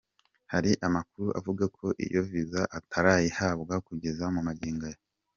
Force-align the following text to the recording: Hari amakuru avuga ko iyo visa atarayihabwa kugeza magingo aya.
Hari 0.51 0.71
amakuru 0.87 1.27
avuga 1.39 1.63
ko 1.77 1.85
iyo 2.05 2.21
visa 2.29 2.61
atarayihabwa 2.77 3.73
kugeza 3.87 4.23
magingo 4.47 4.83
aya. 4.91 4.99